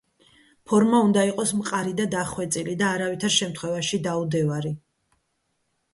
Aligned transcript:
ფორმა 0.69 1.01
უნდა 1.07 1.25
იყოს 1.31 1.51
მყარი 1.59 1.93
და 1.99 2.07
დახვეწილი 2.15 2.75
და 2.81 2.89
არავითარ 2.97 3.35
შემთხვევაში 3.37 4.03
დაუდევარი. 4.09 4.77